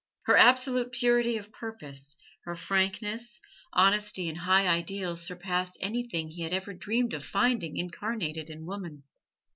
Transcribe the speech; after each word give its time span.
Her 0.23 0.35
absolute 0.35 0.91
purity 0.91 1.37
of 1.37 1.51
purpose, 1.51 2.15
her 2.45 2.55
frankness, 2.55 3.39
honesty 3.71 4.27
and 4.29 4.37
high 4.39 4.65
ideals 4.67 5.21
surpassed 5.21 5.77
anything 5.79 6.27
he 6.31 6.41
had 6.41 6.53
ever 6.53 6.73
dreamed 6.73 7.13
of 7.13 7.23
finding 7.23 7.77
incarnated 7.77 8.49
in 8.49 8.65
woman. 8.65 9.03